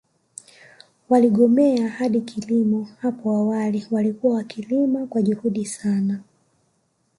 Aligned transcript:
Waligomea 1.09 1.89
hadi 1.89 2.21
kilimo 2.21 2.87
hapo 3.01 3.31
awali 3.31 3.87
walikuwa 3.91 4.35
wakilima 4.35 5.05
kwa 5.07 5.21
juhudi 5.21 5.65
sana 5.65 6.21